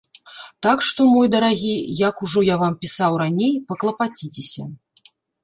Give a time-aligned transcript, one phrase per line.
[0.65, 1.73] Так што, мой дарагі,
[2.07, 4.69] як ужо я вам пісаў раней, паклапаціцеся.